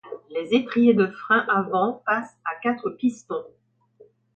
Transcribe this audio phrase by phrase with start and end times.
[0.31, 3.45] Les étriers de frein avant passent à quatre pistons.